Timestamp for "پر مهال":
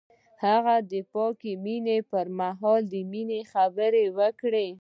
2.11-2.81